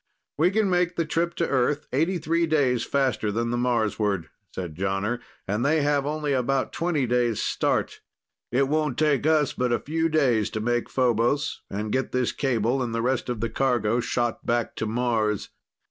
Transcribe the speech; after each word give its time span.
"We 0.35 0.49
can 0.49 0.67
make 0.67 0.95
the 0.95 1.05
trip 1.05 1.35
to 1.35 1.47
Earth 1.47 1.85
83 1.93 2.47
days 2.47 2.83
faster 2.83 3.31
than 3.31 3.51
the 3.51 3.55
Marsward," 3.57 4.29
said 4.51 4.73
Jonner, 4.73 5.19
"and 5.47 5.63
they 5.63 5.83
have 5.83 6.07
only 6.07 6.33
about 6.33 6.73
20 6.73 7.05
days' 7.05 7.39
start. 7.39 8.01
It 8.51 8.67
won't 8.67 8.97
take 8.97 9.27
us 9.27 9.53
but 9.53 9.71
a 9.71 9.77
few 9.77 10.09
days 10.09 10.49
to 10.57 10.59
make 10.59 10.89
Phobos 10.89 11.61
and 11.69 11.91
get 11.91 12.13
this 12.13 12.31
cable 12.31 12.81
and 12.81 12.95
the 12.95 13.03
rest 13.03 13.29
of 13.29 13.41
the 13.41 13.49
cargo 13.51 13.99
shot 13.99 14.43
back 14.43 14.75
to 14.77 14.87
Mars. 14.87 15.49